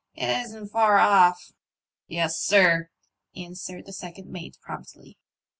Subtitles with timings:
[0.15, 1.51] It isn't far off.""
[2.07, 2.89] Yes, sir,"
[3.35, 5.15] answered the second mate, promptly.